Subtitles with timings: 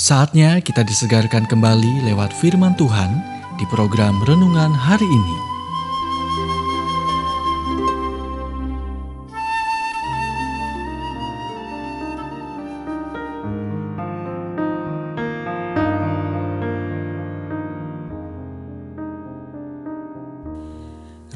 [0.00, 3.20] Saatnya kita disegarkan kembali lewat firman Tuhan
[3.60, 5.36] di program renungan hari ini.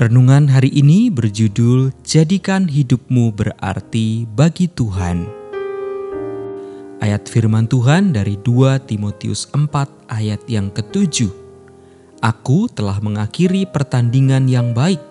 [0.00, 5.43] Renungan hari ini berjudul Jadikan hidupmu berarti bagi Tuhan.
[7.02, 9.66] Ayat firman Tuhan dari 2 Timotius 4
[10.06, 11.32] ayat yang ketujuh.
[12.22, 15.02] Aku telah mengakhiri pertandingan yang baik.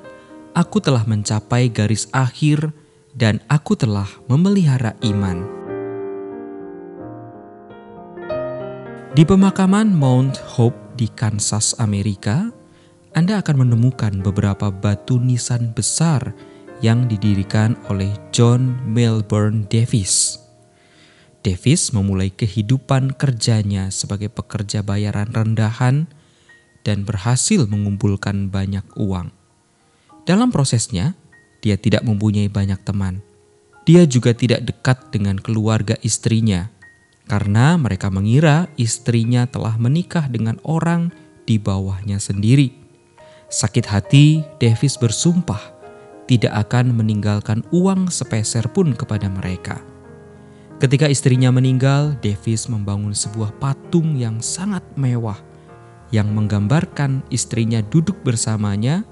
[0.55, 2.71] Aku telah mencapai garis akhir
[3.13, 5.43] dan aku telah memelihara iman.
[9.13, 12.49] Di pemakaman Mount Hope di Kansas, Amerika,
[13.13, 16.33] anda akan menemukan beberapa batu nisan besar
[16.81, 20.42] yang didirikan oleh John Melbourne Davis.
[21.43, 26.07] Davis memulai kehidupan kerjanya sebagai pekerja bayaran rendahan
[26.87, 29.35] dan berhasil mengumpulkan banyak uang.
[30.23, 31.19] Dalam prosesnya,
[31.59, 33.19] dia tidak mempunyai banyak teman.
[33.83, 36.71] Dia juga tidak dekat dengan keluarga istrinya
[37.27, 41.11] karena mereka mengira istrinya telah menikah dengan orang
[41.43, 42.71] di bawahnya sendiri.
[43.51, 45.59] Sakit hati, Davis bersumpah
[46.23, 49.92] tidak akan meninggalkan uang sepeser pun kepada mereka.
[50.83, 55.39] Ketika istrinya meninggal, Davis membangun sebuah patung yang sangat mewah
[56.11, 59.07] yang menggambarkan istrinya duduk bersamanya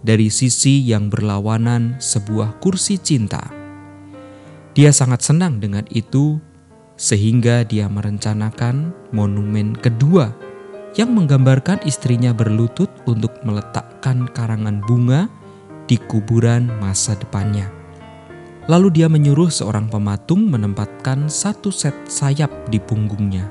[0.00, 3.52] dari sisi yang berlawanan sebuah kursi cinta.
[4.72, 6.40] Dia sangat senang dengan itu,
[6.96, 10.32] sehingga dia merencanakan monumen kedua
[10.96, 15.28] yang menggambarkan istrinya berlutut untuk meletakkan karangan bunga
[15.84, 17.79] di kuburan masa depannya.
[18.68, 23.48] Lalu dia menyuruh seorang pematung menempatkan satu set sayap di punggungnya.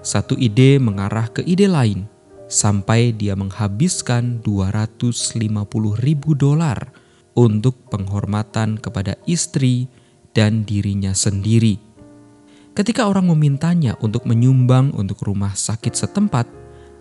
[0.00, 2.08] Satu ide mengarah ke ide lain,
[2.48, 5.52] sampai dia menghabiskan 250
[6.00, 6.88] ribu dolar
[7.36, 9.86] untuk penghormatan kepada istri
[10.32, 11.76] dan dirinya sendiri.
[12.72, 16.46] Ketika orang memintanya untuk menyumbang untuk rumah sakit setempat,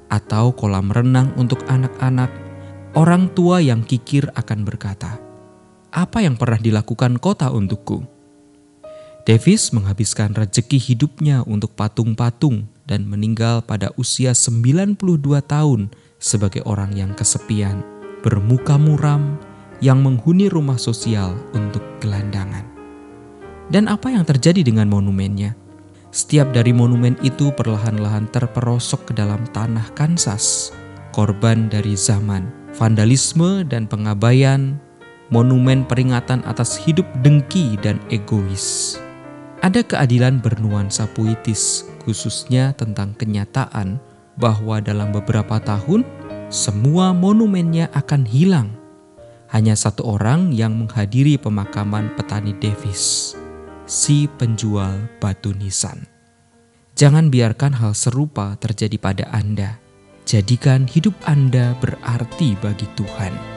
[0.07, 2.31] atau kolam renang untuk anak-anak,
[2.95, 5.19] orang tua yang kikir akan berkata,
[5.97, 8.05] "Apa yang pernah dilakukan kota untukku?"
[9.25, 15.91] Davis menghabiskan rezeki hidupnya untuk patung-patung dan meninggal pada usia 92 tahun
[16.21, 17.83] sebagai orang yang kesepian,
[18.23, 19.35] bermuka muram,
[19.83, 22.63] yang menghuni rumah sosial untuk gelandangan.
[23.67, 25.59] Dan apa yang terjadi dengan monumennya?
[26.07, 30.71] Setiap dari monumen itu perlahan-lahan terperosok ke dalam tanah Kansas,
[31.11, 32.47] korban dari zaman
[32.79, 34.79] vandalisme dan pengabaian,
[35.27, 38.97] monumen peringatan atas hidup dengki dan egois.
[39.59, 43.97] Ada keadilan bernuansa puitis, khususnya tentang kenyataan
[44.37, 46.05] bahwa dalam beberapa tahun
[46.53, 48.69] semua monumennya akan hilang.
[49.49, 53.33] Hanya satu orang yang menghadiri pemakaman petani Davis
[53.87, 56.05] si penjual batu nisan.
[56.99, 59.79] Jangan biarkan hal serupa terjadi pada Anda.
[60.27, 63.56] Jadikan hidup Anda berarti bagi Tuhan.